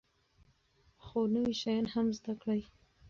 [1.03, 2.61] خو نوي شیان هم زده کړئ.